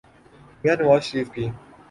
میاں 0.61 0.77
نواز 0.79 1.01
شریف 1.09 1.27
کی۔ 1.33 1.45